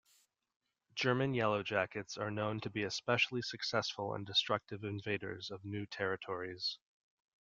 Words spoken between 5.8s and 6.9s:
territories.